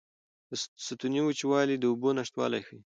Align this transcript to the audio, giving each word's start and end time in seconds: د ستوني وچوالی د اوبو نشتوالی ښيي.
د 0.49 0.51
ستوني 0.87 1.21
وچوالی 1.23 1.75
د 1.79 1.83
اوبو 1.91 2.09
نشتوالی 2.17 2.59
ښيي. 2.67 2.77